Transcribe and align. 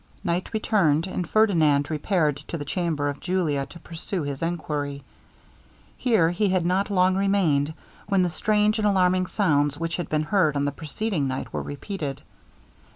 Night 0.23 0.49
returned, 0.51 1.05
and 1.05 1.29
Ferdinand 1.29 1.91
repaired 1.91 2.35
to 2.35 2.57
the 2.57 2.65
chamber 2.65 3.07
of 3.07 3.19
Julia 3.19 3.67
to 3.67 3.79
pursue 3.79 4.23
his 4.23 4.41
enquiry. 4.41 5.03
Here 5.95 6.31
he 6.31 6.49
had 6.49 6.65
not 6.65 6.89
long 6.89 7.15
remained, 7.15 7.75
when 8.09 8.23
the 8.23 8.29
strange 8.31 8.79
and 8.79 8.87
alarming 8.87 9.27
sounds 9.27 9.77
which 9.77 9.97
had 9.97 10.09
been 10.09 10.23
heard 10.23 10.55
on 10.55 10.65
the 10.65 10.71
preceding 10.71 11.27
night 11.27 11.53
were 11.53 11.61
repeated. 11.61 12.23